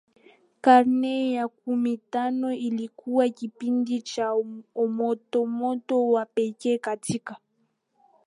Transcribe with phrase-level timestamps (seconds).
[0.63, 4.33] Karne ya kumi na tano ilikuwa kipindi cha
[4.75, 7.37] umotomoto wa pekee katika